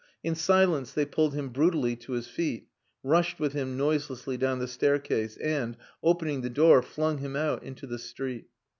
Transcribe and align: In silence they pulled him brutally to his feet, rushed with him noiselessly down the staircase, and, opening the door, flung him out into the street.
In 0.23 0.33
silence 0.33 0.93
they 0.93 1.05
pulled 1.05 1.35
him 1.35 1.49
brutally 1.49 1.95
to 1.97 2.13
his 2.13 2.25
feet, 2.27 2.67
rushed 3.03 3.39
with 3.39 3.53
him 3.53 3.77
noiselessly 3.77 4.35
down 4.35 4.57
the 4.57 4.67
staircase, 4.67 5.37
and, 5.37 5.77
opening 6.01 6.41
the 6.41 6.49
door, 6.49 6.81
flung 6.81 7.19
him 7.19 7.35
out 7.35 7.61
into 7.61 7.85
the 7.85 7.99
street. 7.99 8.47